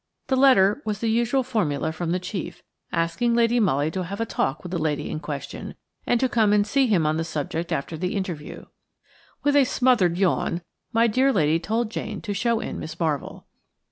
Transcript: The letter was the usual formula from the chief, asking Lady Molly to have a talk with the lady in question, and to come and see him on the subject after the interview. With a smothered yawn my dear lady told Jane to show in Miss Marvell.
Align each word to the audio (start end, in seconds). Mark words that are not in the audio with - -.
The 0.29 0.35
letter 0.35 0.81
was 0.83 0.97
the 0.97 1.09
usual 1.11 1.43
formula 1.43 1.91
from 1.91 2.09
the 2.11 2.17
chief, 2.19 2.63
asking 2.91 3.35
Lady 3.35 3.59
Molly 3.59 3.91
to 3.91 4.05
have 4.05 4.19
a 4.19 4.25
talk 4.25 4.63
with 4.63 4.71
the 4.71 4.79
lady 4.79 5.11
in 5.11 5.19
question, 5.19 5.75
and 6.07 6.19
to 6.19 6.27
come 6.27 6.53
and 6.53 6.65
see 6.65 6.87
him 6.87 7.05
on 7.05 7.17
the 7.17 7.23
subject 7.23 7.71
after 7.71 7.95
the 7.95 8.15
interview. 8.15 8.65
With 9.43 9.55
a 9.55 9.63
smothered 9.63 10.17
yawn 10.17 10.63
my 10.91 11.05
dear 11.05 11.31
lady 11.31 11.59
told 11.59 11.91
Jane 11.91 12.19
to 12.21 12.33
show 12.33 12.59
in 12.59 12.79
Miss 12.79 12.99
Marvell. 12.99 13.45